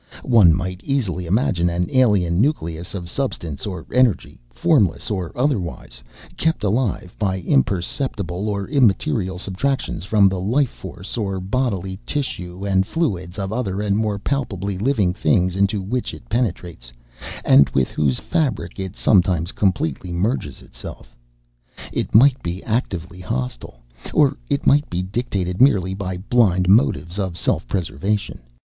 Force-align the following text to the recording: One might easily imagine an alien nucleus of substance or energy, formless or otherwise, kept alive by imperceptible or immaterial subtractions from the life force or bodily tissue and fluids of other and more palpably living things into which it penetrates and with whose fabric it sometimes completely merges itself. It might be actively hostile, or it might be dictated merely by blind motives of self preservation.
One 0.23 0.51
might 0.55 0.81
easily 0.83 1.27
imagine 1.27 1.69
an 1.69 1.85
alien 1.91 2.41
nucleus 2.41 2.95
of 2.95 3.07
substance 3.07 3.67
or 3.67 3.85
energy, 3.93 4.41
formless 4.49 5.11
or 5.11 5.31
otherwise, 5.35 6.01
kept 6.37 6.63
alive 6.63 7.15
by 7.19 7.41
imperceptible 7.41 8.49
or 8.49 8.67
immaterial 8.67 9.37
subtractions 9.37 10.03
from 10.03 10.27
the 10.27 10.39
life 10.39 10.71
force 10.71 11.17
or 11.19 11.39
bodily 11.39 11.99
tissue 12.03 12.65
and 12.65 12.87
fluids 12.87 13.37
of 13.37 13.53
other 13.53 13.79
and 13.79 13.95
more 13.95 14.17
palpably 14.17 14.75
living 14.75 15.13
things 15.13 15.55
into 15.55 15.83
which 15.83 16.15
it 16.15 16.27
penetrates 16.29 16.91
and 17.45 17.69
with 17.69 17.91
whose 17.91 18.17
fabric 18.17 18.79
it 18.79 18.95
sometimes 18.95 19.51
completely 19.51 20.11
merges 20.11 20.63
itself. 20.63 21.15
It 21.93 22.15
might 22.15 22.41
be 22.41 22.63
actively 22.63 23.19
hostile, 23.19 23.81
or 24.15 24.35
it 24.49 24.65
might 24.65 24.89
be 24.89 25.03
dictated 25.03 25.61
merely 25.61 25.93
by 25.93 26.17
blind 26.17 26.67
motives 26.67 27.19
of 27.19 27.37
self 27.37 27.67
preservation. 27.67 28.39